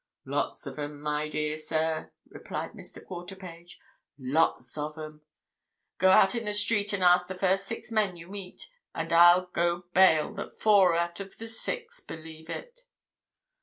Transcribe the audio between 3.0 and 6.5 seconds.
Quarterpage. "Lots of 'em! Go out in